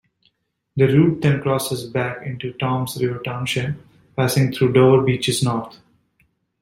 [0.77, 3.75] The route then crosses back into Toms River Township,
[4.15, 5.77] passing through Dover Beaches North.